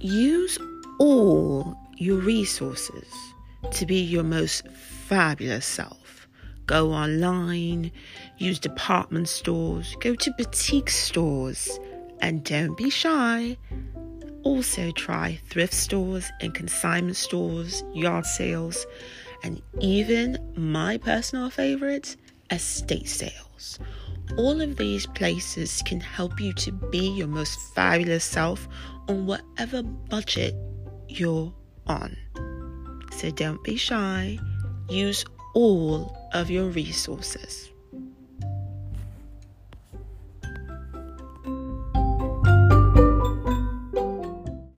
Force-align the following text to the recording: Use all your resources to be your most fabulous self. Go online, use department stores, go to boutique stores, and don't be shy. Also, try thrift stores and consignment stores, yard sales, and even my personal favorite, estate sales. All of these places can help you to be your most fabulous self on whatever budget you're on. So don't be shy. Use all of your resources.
Use 0.00 0.58
all 1.00 1.76
your 1.96 2.18
resources 2.18 3.12
to 3.72 3.84
be 3.84 3.96
your 3.96 4.22
most 4.22 4.66
fabulous 4.68 5.66
self. 5.66 6.28
Go 6.66 6.92
online, 6.92 7.90
use 8.36 8.60
department 8.60 9.28
stores, 9.28 9.96
go 10.00 10.14
to 10.14 10.30
boutique 10.38 10.90
stores, 10.90 11.80
and 12.20 12.44
don't 12.44 12.76
be 12.76 12.90
shy. 12.90 13.56
Also, 14.44 14.92
try 14.92 15.40
thrift 15.48 15.74
stores 15.74 16.30
and 16.40 16.54
consignment 16.54 17.16
stores, 17.16 17.82
yard 17.92 18.24
sales, 18.24 18.86
and 19.42 19.60
even 19.80 20.38
my 20.56 20.96
personal 20.96 21.50
favorite, 21.50 22.14
estate 22.52 23.08
sales. 23.08 23.80
All 24.36 24.60
of 24.60 24.76
these 24.76 25.06
places 25.06 25.82
can 25.84 26.00
help 26.00 26.38
you 26.38 26.52
to 26.52 26.70
be 26.70 27.08
your 27.08 27.26
most 27.26 27.58
fabulous 27.74 28.24
self 28.24 28.68
on 29.08 29.26
whatever 29.26 29.82
budget 29.82 30.54
you're 31.08 31.52
on. 31.86 32.16
So 33.12 33.30
don't 33.30 33.62
be 33.64 33.76
shy. 33.76 34.38
Use 34.88 35.24
all 35.54 36.16
of 36.32 36.50
your 36.50 36.66
resources. 36.66 37.70